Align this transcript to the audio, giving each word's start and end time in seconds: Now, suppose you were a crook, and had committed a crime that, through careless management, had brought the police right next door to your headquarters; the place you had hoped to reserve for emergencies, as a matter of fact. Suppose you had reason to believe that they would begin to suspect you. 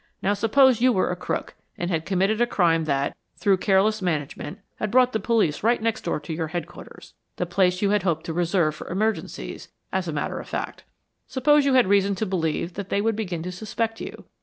Now, 0.23 0.33
suppose 0.33 0.81
you 0.81 0.91
were 0.91 1.11
a 1.11 1.15
crook, 1.15 1.53
and 1.77 1.91
had 1.91 2.07
committed 2.07 2.41
a 2.41 2.47
crime 2.47 2.85
that, 2.85 3.15
through 3.37 3.57
careless 3.57 4.01
management, 4.01 4.57
had 4.77 4.89
brought 4.89 5.13
the 5.13 5.19
police 5.19 5.61
right 5.61 5.79
next 5.79 6.05
door 6.05 6.19
to 6.21 6.33
your 6.33 6.47
headquarters; 6.47 7.13
the 7.35 7.45
place 7.45 7.83
you 7.83 7.91
had 7.91 8.01
hoped 8.01 8.25
to 8.25 8.33
reserve 8.33 8.73
for 8.73 8.87
emergencies, 8.89 9.67
as 9.93 10.07
a 10.07 10.11
matter 10.11 10.39
of 10.39 10.49
fact. 10.49 10.85
Suppose 11.27 11.67
you 11.67 11.75
had 11.75 11.85
reason 11.85 12.15
to 12.15 12.25
believe 12.25 12.73
that 12.73 12.89
they 12.89 12.99
would 12.99 13.15
begin 13.15 13.43
to 13.43 13.51
suspect 13.51 14.01
you. 14.01 14.25